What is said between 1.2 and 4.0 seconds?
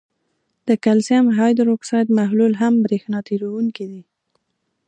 هایدروکساید محلول هم برېښنا تیروونکی